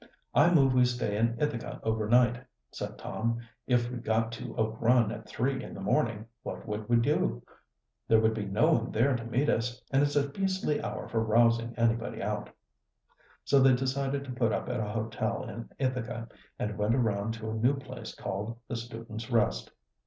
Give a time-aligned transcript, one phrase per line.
[0.33, 3.37] "I move we stay in Ithaca over night," said Tom.
[3.67, 7.43] "If we got to Oak Run at three in the morning, what would we do?
[8.07, 11.23] There would be no one there to meet us, and it's a beastly hour for
[11.23, 12.49] rousing anybody out."
[13.45, 17.51] So they decided to put up at a hotel in Ithaca, and went around to
[17.51, 19.69] a new place called the Students' Rest.